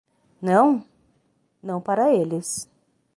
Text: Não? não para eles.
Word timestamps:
Não? 0.41 0.83
não 1.61 1.79
para 1.79 2.11
eles. 2.11 2.67